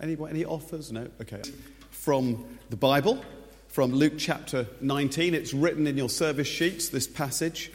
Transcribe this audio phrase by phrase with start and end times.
[0.00, 0.90] Any, any offers?
[0.90, 1.08] No?
[1.20, 1.42] Okay.
[1.90, 3.22] From the Bible,
[3.68, 5.34] from Luke chapter 19.
[5.34, 7.70] It's written in your service sheets, this passage.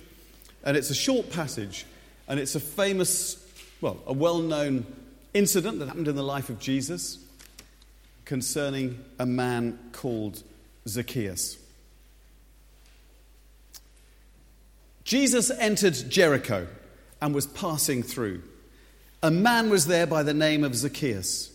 [0.64, 1.86] And it's a short passage,
[2.28, 3.38] and it's a famous,
[3.82, 4.86] well, a well known
[5.34, 7.20] incident that happened in the life of Jesus
[8.26, 10.42] concerning a man called
[10.88, 11.60] Zacchaeus.
[15.04, 16.68] Jesus entered Jericho
[17.22, 18.42] and was passing through.
[19.22, 21.55] A man was there by the name of Zacchaeus.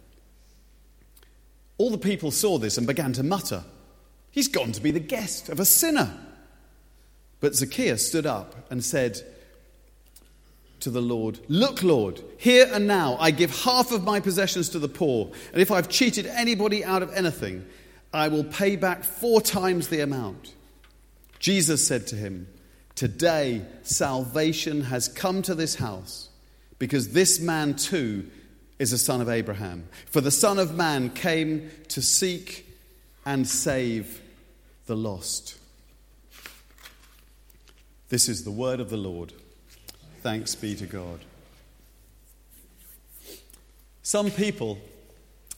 [1.81, 3.63] All the people saw this and began to mutter,
[4.29, 6.15] He's gone to be the guest of a sinner.
[7.39, 9.19] But Zacchaeus stood up and said
[10.81, 14.79] to the Lord, Look, Lord, here and now I give half of my possessions to
[14.79, 17.65] the poor, and if I've cheated anybody out of anything,
[18.13, 20.53] I will pay back four times the amount.
[21.39, 22.47] Jesus said to him,
[22.93, 26.29] Today salvation has come to this house,
[26.77, 28.29] because this man too
[28.81, 29.87] is a son of Abraham.
[30.07, 32.65] For the Son of Man came to seek
[33.27, 34.19] and save
[34.87, 35.55] the lost.
[38.09, 39.33] This is the word of the Lord.
[40.21, 41.19] Thanks be to God.
[44.01, 44.79] Some people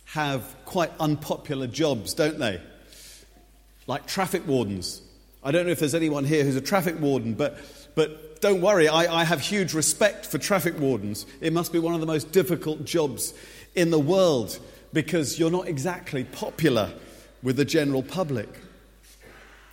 [0.08, 2.60] have quite unpopular jobs, don't they?
[3.88, 5.02] Like traffic wardens.
[5.42, 7.58] I don't know if there's anyone here who's a traffic warden, but,
[7.96, 11.26] but don't worry, I, I have huge respect for traffic wardens.
[11.40, 13.34] It must be one of the most difficult jobs
[13.74, 14.60] in the world
[14.92, 16.92] because you're not exactly popular
[17.42, 18.50] with the general public.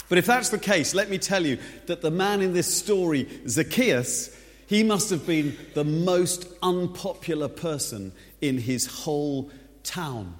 [0.08, 3.28] But if that's the case, let me tell you that the man in this story,
[3.48, 4.36] Zacchaeus,
[4.68, 9.50] he must have been the most unpopular person in his whole
[9.82, 10.36] town.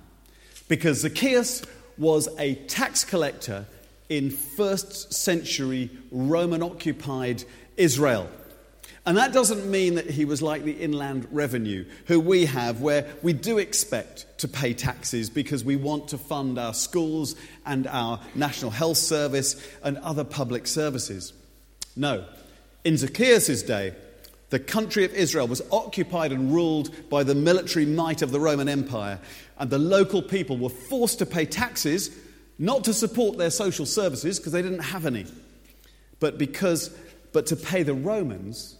[0.69, 1.65] Because Zacchaeus
[1.99, 3.67] was a tax collector
[4.09, 7.45] in first century Roman occupied
[7.81, 8.29] Israel.
[9.07, 13.07] And that doesn't mean that he was like the Inland Revenue, who we have, where
[13.23, 18.21] we do expect to pay taxes because we want to fund our schools and our
[18.35, 21.33] National Health Service and other public services.
[21.97, 22.27] No.
[22.85, 23.95] In Zacchaeus' day,
[24.51, 28.69] the country of Israel was occupied and ruled by the military might of the Roman
[28.69, 29.19] Empire,
[29.59, 32.11] and the local people were forced to pay taxes
[32.59, 35.25] not to support their social services because they didn't have any,
[36.19, 36.95] but because
[37.33, 38.77] but to pay the Romans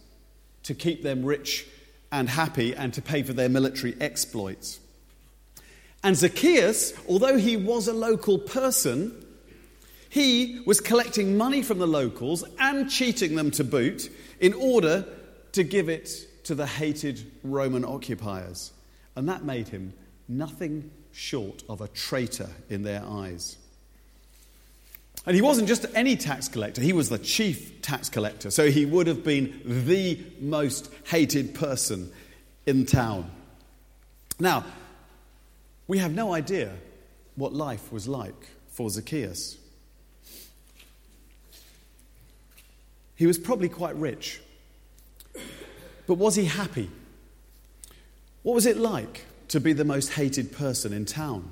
[0.63, 1.65] to keep them rich
[2.11, 4.79] and happy and to pay for their military exploits.
[6.03, 9.25] And Zacchaeus, although he was a local person,
[10.09, 15.05] he was collecting money from the locals and cheating them to boot in order
[15.53, 16.09] to give it
[16.43, 18.71] to the hated Roman occupiers.
[19.15, 19.93] And that made him
[20.27, 23.57] nothing short of a traitor in their eyes.
[25.25, 28.49] And he wasn't just any tax collector, he was the chief tax collector.
[28.49, 32.11] So he would have been the most hated person
[32.65, 33.29] in town.
[34.39, 34.65] Now,
[35.87, 36.73] we have no idea
[37.35, 39.57] what life was like for Zacchaeus.
[43.15, 44.41] He was probably quite rich.
[46.07, 46.89] But was he happy?
[48.41, 51.51] What was it like to be the most hated person in town?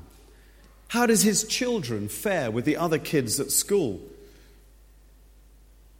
[0.90, 4.02] How does his children fare with the other kids at school?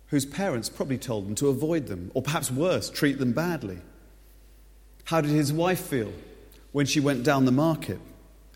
[0.08, 3.78] Whose parents probably told them to avoid them, or perhaps worse, treat them badly.
[5.06, 6.12] How did his wife feel
[6.72, 8.00] when she went down the market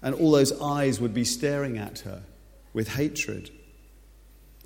[0.01, 2.23] and all those eyes would be staring at her
[2.73, 3.51] with hatred?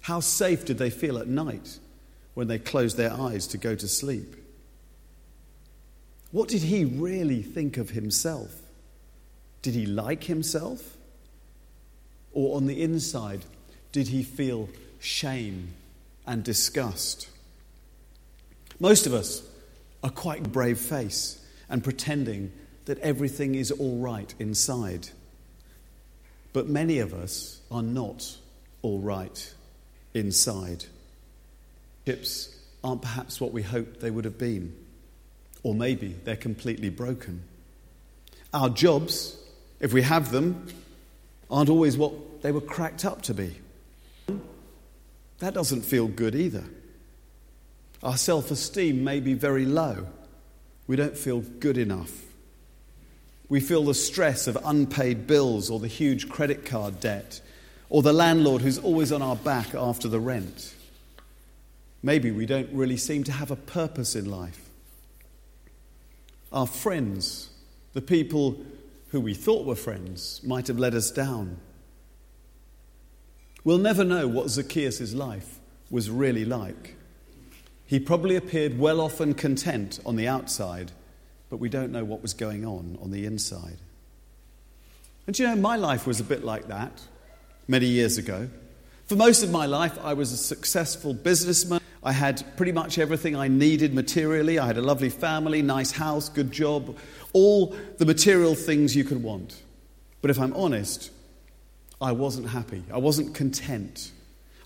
[0.01, 1.79] How safe did they feel at night
[2.34, 4.38] when they closed their eyes to go to sleep?
[6.31, 8.61] What did he really think of himself?
[9.61, 10.97] Did he like himself?
[12.37, 13.43] Or on the inside,
[13.91, 14.69] did he feel
[14.99, 15.69] shame
[16.28, 17.29] and disgust?
[18.79, 19.41] Most of us
[20.03, 22.51] are quite brave face and pretending
[22.85, 25.09] that everything is all right inside.
[26.53, 28.37] But many of us are not
[28.84, 29.53] all right
[30.13, 30.85] inside.
[32.05, 34.75] Ships aren't perhaps what we hoped they would have been,
[35.63, 37.41] or maybe they're completely broken.
[38.53, 39.35] Our jobs,
[39.79, 40.67] if we have them,
[41.49, 43.55] aren't always what they were cracked up to be.
[45.39, 46.63] That doesn't feel good either.
[48.03, 50.07] Our self esteem may be very low.
[50.87, 52.11] We don't feel good enough.
[53.49, 57.41] We feel the stress of unpaid bills or the huge credit card debt
[57.89, 60.75] or the landlord who's always on our back after the rent.
[62.03, 64.69] Maybe we don't really seem to have a purpose in life.
[66.51, 67.49] Our friends,
[67.93, 68.57] the people
[69.09, 71.57] who we thought were friends, might have let us down.
[73.67, 75.59] We'll never know what Zacchaeus' life
[75.90, 76.96] was really like.
[77.85, 80.93] He probably appeared well off and content on the outside,
[81.49, 83.75] but we don't know what was going on on the inside.
[85.28, 87.02] And you know, my life was a bit like that
[87.67, 88.47] many years ago.
[89.08, 91.81] For most of my life, I was a successful businessman.
[92.02, 94.59] I had pretty much everything I needed materially.
[94.59, 96.96] I had a lovely family, nice house, good job,
[97.34, 99.61] all the material things you could want.
[100.22, 101.11] But if I'm honest,
[102.02, 102.84] I wasn't happy.
[102.91, 104.11] I wasn't content.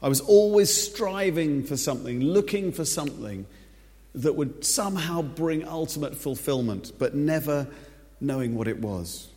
[0.01, 3.45] I was always striving for something, looking for something
[4.15, 7.67] that would somehow bring ultimate fulfillment, but never
[8.19, 9.29] knowing what it was.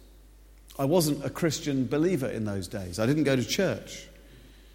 [0.79, 2.99] I wasn't a Christian believer in those days.
[2.99, 4.09] I didn't go to church.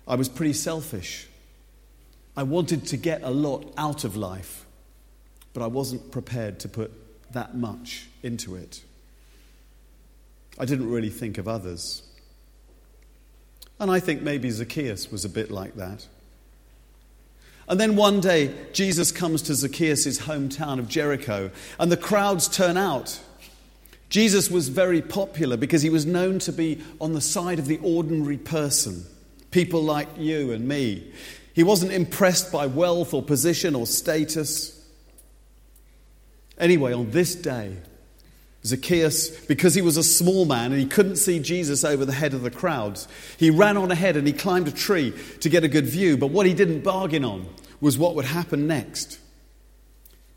[0.08, 1.28] I was pretty selfish.
[2.38, 4.66] I wanted to get a lot out of life,
[5.54, 6.92] but I wasn't prepared to put
[7.34, 8.82] that much into it.
[10.58, 12.04] I didn't really think of others.
[13.80, 16.06] And I think maybe Zacchaeus was a bit like that.
[17.70, 22.78] And then one day, Jesus comes to Zacchaeus' hometown of Jericho, and the crowds turn
[22.78, 23.20] out.
[24.10, 27.78] Jesus was very popular because he was known to be on the side of the
[27.84, 29.06] ordinary person,
[29.52, 31.12] people like you and me.
[31.54, 34.76] He wasn't impressed by wealth or position or status.
[36.58, 37.78] Anyway, on this day,
[38.66, 42.34] Zacchaeus, because he was a small man and he couldn't see Jesus over the head
[42.34, 43.08] of the crowds,
[43.38, 46.18] he ran on ahead and he climbed a tree to get a good view.
[46.18, 47.48] But what he didn't bargain on
[47.80, 49.20] was what would happen next.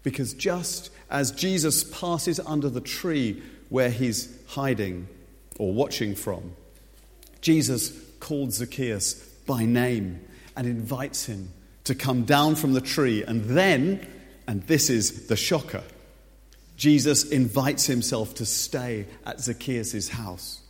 [0.03, 5.09] Because just as Jesus passes under the tree where he's hiding
[5.59, 6.55] or watching from,
[7.41, 9.15] Jesus called Zacchaeus
[9.47, 10.21] by name
[10.57, 11.51] and invites him
[11.85, 13.25] to come down from the tree.
[13.25, 14.07] And then,
[14.47, 15.83] and this is the shocker,
[16.83, 20.61] Jesus invites himself to stay at Zacchaeus' house.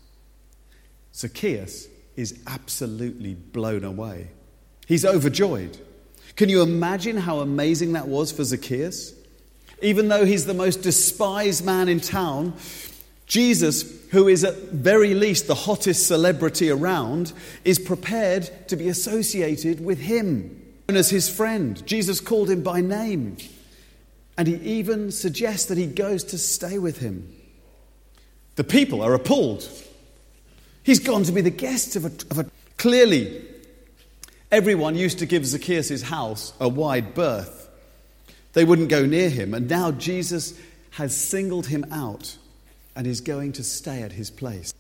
[1.14, 4.29] Zacchaeus is absolutely blown away.
[4.87, 5.79] He's overjoyed.
[6.37, 9.14] Can you imagine how amazing that was for Zacchaeus?
[9.81, 12.59] Even though he's the most despised man in town,
[13.25, 17.32] Jesus, who is at very least the hottest celebrity around,
[17.64, 21.82] is prepared to be associated with him as his friend.
[21.87, 23.38] Jesus called him by name.
[24.37, 27.32] And he even suggests that he goes to stay with him.
[28.56, 29.69] The people are appalled.
[30.82, 33.44] He's gone to be the guest of a, of a clearly,
[34.50, 37.69] everyone used to give Zacchaeus' house a wide berth.
[38.52, 40.58] They wouldn't go near him, and now Jesus
[40.93, 42.37] has singled him out
[42.94, 44.75] and is going to stay at his place.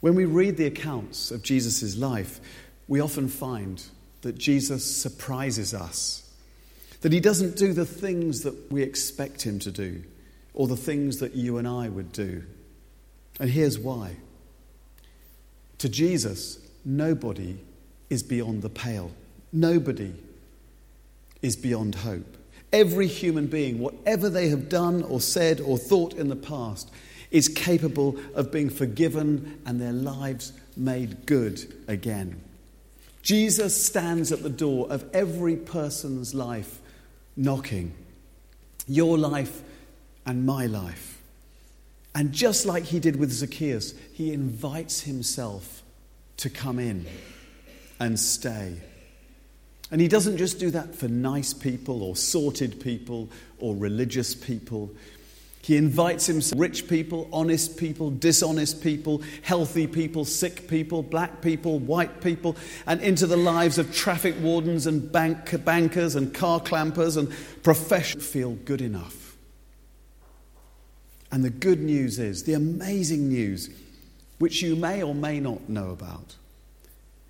[0.00, 2.40] When we read the accounts of Jesus' life,
[2.88, 3.82] we often find
[4.22, 6.21] that Jesus surprises us
[7.02, 10.02] that he doesn't do the things that we expect him to do
[10.54, 12.44] or the things that you and I would do.
[13.38, 14.16] And here's why.
[15.78, 17.58] To Jesus, nobody
[18.08, 19.10] is beyond the pale.
[19.52, 20.14] Nobody
[21.40, 22.36] is beyond hope.
[22.72, 26.90] Every human being, whatever they have done or said or thought in the past,
[27.30, 32.40] is capable of being forgiven and their lives made good again.
[33.22, 36.78] Jesus stands at the door of every person's life
[37.36, 37.94] knocking.
[38.86, 39.62] Your life
[40.26, 41.20] and my life.
[42.14, 45.82] And just like he did with Zacchaeus, he invites himself
[46.38, 47.06] to come in
[47.98, 48.76] and stay.
[49.90, 54.90] And he doesn't just do that for nice people or sorted people or religious people.
[55.62, 61.78] He invites himself rich people, honest people, dishonest people, healthy people, sick people, black people,
[61.78, 67.16] white people, and into the lives of traffic wardens and bank, bankers and car clampers
[67.16, 69.36] and professionals feel good enough.
[71.30, 73.70] And the good news is, the amazing news,
[74.38, 76.34] which you may or may not know about,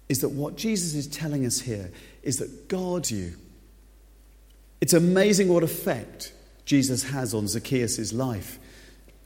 [0.09, 1.91] is that what Jesus is telling us here
[2.23, 3.35] is that God, you,
[4.81, 6.33] it's amazing what effect
[6.65, 8.59] Jesus has on Zacchaeus' life.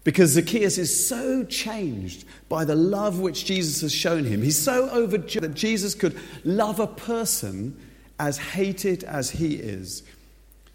[0.04, 4.40] Because Zacchaeus is so changed by the love which Jesus has shown him.
[4.40, 7.76] He's so overjoyed that Jesus could love a person
[8.18, 10.04] as hated as he is,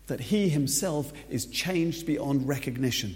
[0.07, 3.15] that he himself is changed beyond recognition.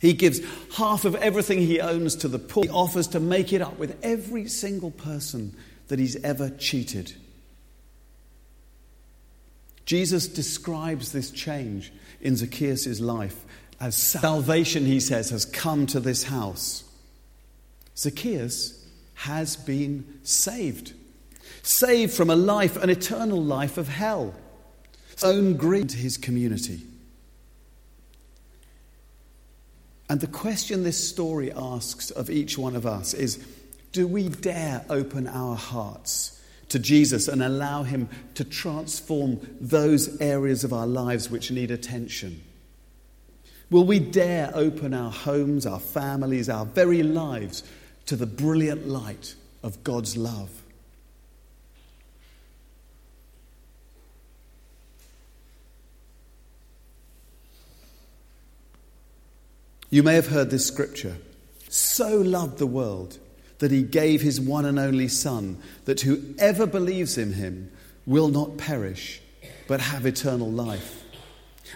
[0.00, 0.40] He gives
[0.76, 2.64] half of everything he owns to the poor.
[2.64, 5.56] He offers to make it up with every single person
[5.88, 7.14] that he's ever cheated.
[9.88, 11.90] Jesus describes this change
[12.20, 13.46] in Zacchaeus' life
[13.80, 16.84] as salvation, he says, has come to this house,
[17.96, 20.92] Zacchaeus has been saved.
[21.62, 24.34] Saved from a life, an eternal life of hell.
[25.14, 26.82] His own greed to his community.
[30.10, 33.42] And the question this story asks of each one of us is
[33.92, 36.37] do we dare open our hearts
[36.68, 42.42] to Jesus and allow him to transform those areas of our lives which need attention?
[43.70, 47.62] Will we dare open our homes, our families, our very lives
[48.06, 50.50] to the brilliant light of God's love?
[59.90, 61.16] You may have heard this scripture.
[61.68, 63.18] So loved the world
[63.58, 67.70] that he gave his one and only Son, that whoever believes in him
[68.06, 69.20] will not perish,
[69.66, 71.04] but have eternal life.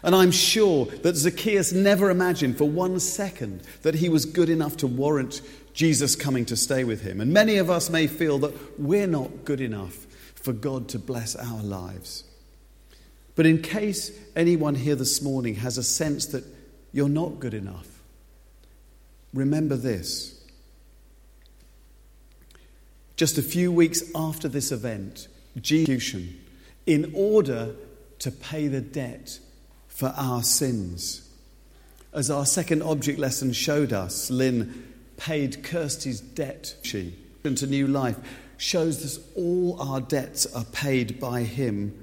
[0.02, 4.76] And I'm sure that Zacchaeus never imagined for one second that he was good enough
[4.78, 5.42] to warrant
[5.74, 7.20] Jesus coming to stay with him.
[7.20, 11.36] And many of us may feel that we're not good enough for God to bless
[11.36, 12.24] our lives.
[13.34, 16.44] But in case anyone here this morning has a sense that
[16.92, 17.88] you're not good enough,
[19.32, 20.41] remember this.
[23.22, 25.28] Just a few weeks after this event,
[25.60, 26.12] Jesus,
[26.86, 27.76] in order
[28.18, 29.38] to pay the debt
[29.86, 31.30] for our sins.
[32.12, 37.14] As our second object lesson showed us, Lynn paid Kirsty's debt, she,
[37.44, 38.16] into new life,
[38.56, 41.94] shows us all our debts are paid by Him.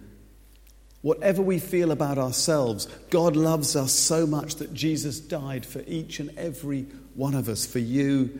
[1.02, 6.22] Whatever we feel about ourselves, God loves us so much that Jesus died for each
[6.22, 6.84] and every
[7.14, 8.40] one of us, for you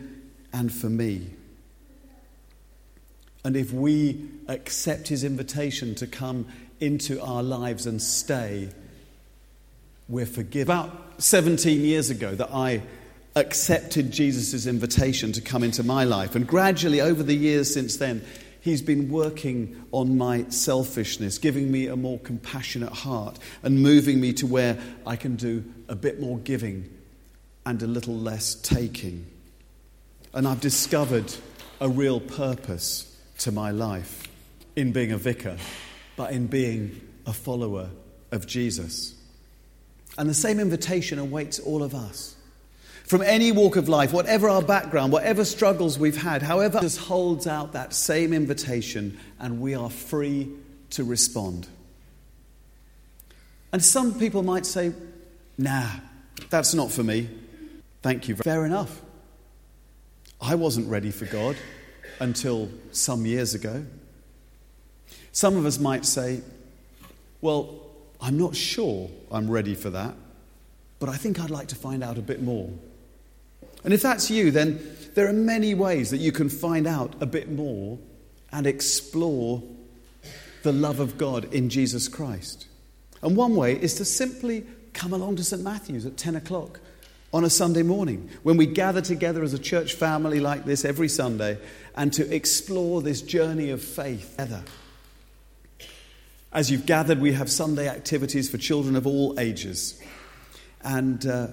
[0.54, 1.32] and for me.
[3.44, 6.46] And if we accept His invitation to come
[6.78, 8.68] into our lives and stay,
[10.08, 10.72] we're forgiven.
[10.72, 12.82] About 17 years ago, that I
[13.36, 16.34] accepted Jesus' invitation to come into my life.
[16.34, 18.24] And gradually, over the years since then,
[18.62, 24.34] He's been working on my selfishness, giving me a more compassionate heart, and moving me
[24.34, 26.94] to where I can do a bit more giving
[27.64, 29.26] and a little less taking.
[30.34, 31.32] And I've discovered
[31.80, 33.09] a real purpose
[33.40, 34.28] to my life
[34.76, 35.56] in being a vicar,
[36.16, 37.90] but in being a follower
[38.30, 39.14] of Jesus.
[40.18, 42.36] And the same invitation awaits all of us.
[43.04, 47.46] From any walk of life, whatever our background, whatever struggles we've had, however, just holds
[47.46, 50.48] out that same invitation and we are free
[50.90, 51.66] to respond.
[53.72, 54.92] And some people might say,
[55.58, 55.88] nah,
[56.50, 57.28] that's not for me.
[58.02, 58.36] Thank you.
[58.36, 59.00] Fair enough.
[60.40, 61.56] I wasn't ready for God
[62.20, 63.84] until some years ago.
[65.32, 66.42] Some of us might say,
[67.40, 67.80] well,
[68.20, 70.14] I'm not sure I'm ready for that,
[70.98, 72.70] but I think I'd like to find out a bit more.
[73.82, 74.80] And if that's you, then
[75.14, 77.98] there are many ways that you can find out a bit more
[78.52, 79.62] and explore
[80.62, 82.66] the love of God in Jesus Christ.
[83.22, 85.62] And one way is to simply come along to St.
[85.62, 86.80] Matthew's at 10 o'clock
[87.32, 91.08] on a Sunday morning when we gather together as a church family like this every
[91.08, 91.58] Sunday
[91.94, 94.62] and to explore this journey of faith together.
[96.52, 100.00] As you've gathered, we have Sunday activities for children of all ages.
[100.82, 101.48] And uh,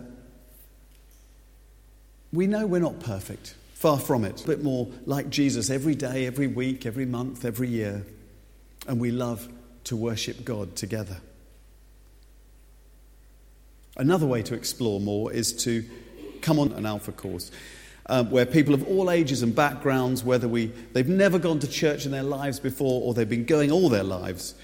[2.34, 4.44] we know we're not perfect, far from it.
[4.44, 8.04] A bit more like Jesus every day, every week, every month, every year.
[8.88, 9.48] And we love
[9.84, 11.18] to worship God together.
[13.98, 15.84] Another way to explore more is to
[16.42, 17.52] come on an Alpha course.
[18.10, 22.06] Um, where people of all ages and backgrounds, whether we, they've never gone to church
[22.06, 24.56] in their lives before or they've been going all their lives,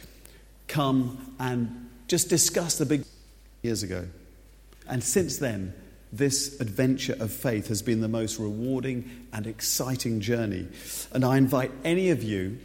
[0.70, 3.04] come and just discuss the big
[3.62, 4.08] years ago.
[4.88, 5.74] And since then,
[6.14, 10.68] this adventure of faith has been the most rewarding and exciting journey.
[11.12, 12.60] And I invite any of you,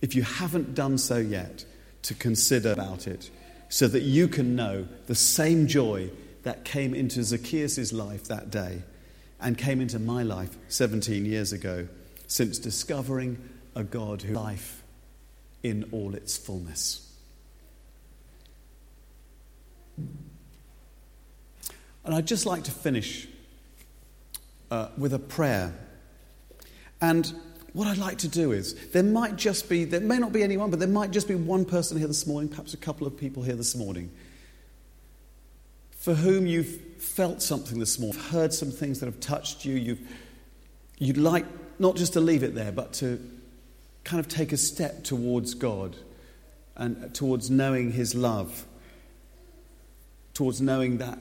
[0.00, 1.66] if you haven't done so yet,
[2.02, 3.30] to consider about it
[3.72, 6.10] so that you can know the same joy
[6.42, 8.82] that came into Zacchaeus' life that day
[9.40, 11.88] and came into my life 17 years ago
[12.26, 14.82] since discovering a God who life
[15.62, 17.16] in all its fullness.
[22.04, 23.26] And I'd just like to finish
[24.70, 25.72] uh, with a prayer.
[27.00, 27.32] And
[27.72, 30.70] what I'd like to do is, there might just be, there may not be anyone,
[30.70, 33.42] but there might just be one person here this morning, perhaps a couple of people
[33.42, 34.10] here this morning,
[35.90, 39.74] for whom you've felt something this morning, heard some things that have touched you.
[39.74, 40.00] You've,
[40.98, 41.46] you'd like
[41.78, 43.18] not just to leave it there, but to
[44.04, 45.96] kind of take a step towards God
[46.76, 48.66] and towards knowing His love,
[50.34, 51.18] towards knowing that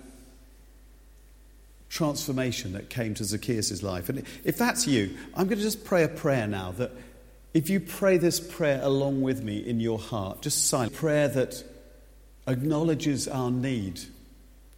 [1.91, 4.07] transformation that came to Zacchaeus' life.
[4.07, 6.91] And if that's you, I'm going to just pray a prayer now that
[7.53, 11.61] if you pray this prayer along with me in your heart, just silent, prayer that
[12.47, 13.99] acknowledges our need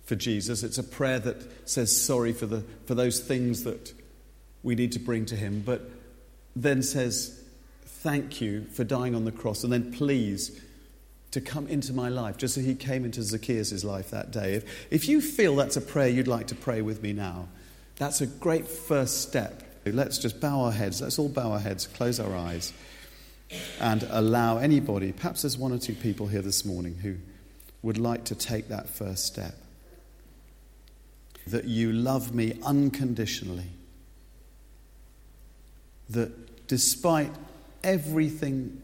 [0.05, 0.63] for Jesus.
[0.63, 3.93] It's a prayer that says sorry for, the, for those things that
[4.63, 5.87] we need to bring to Him, but
[6.55, 7.39] then says,
[7.85, 10.59] Thank you for dying on the cross, and then please
[11.33, 14.53] to come into my life, just as He came into Zacchaeus' life that day.
[14.53, 17.47] If, if you feel that's a prayer you'd like to pray with me now,
[17.95, 19.63] that's a great first step.
[19.83, 21.01] Let's just bow our heads.
[21.01, 22.71] Let's all bow our heads, close our eyes,
[23.79, 27.15] and allow anybody, perhaps there's one or two people here this morning who
[27.81, 29.55] would like to take that first step.
[31.47, 33.71] That you love me unconditionally.
[36.11, 37.31] That despite
[37.83, 38.82] everything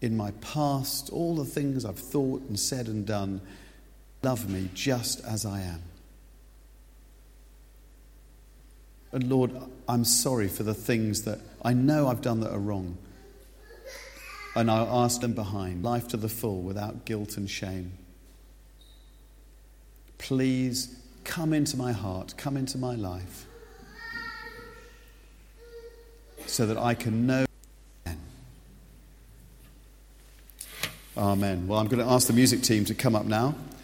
[0.00, 3.40] in my past, all the things I've thought and said and done,
[4.22, 5.82] love me just as I am.
[9.10, 9.52] And Lord,
[9.88, 12.98] I'm sorry for the things that I know I've done that are wrong.
[14.54, 17.92] And I'll ask them behind, life to the full without guilt and shame.
[20.18, 23.46] Please come into my heart, come into my life,
[26.46, 27.47] so that I can know.
[31.18, 31.66] Amen.
[31.66, 33.56] Well, I'm going to ask the music team to come up now.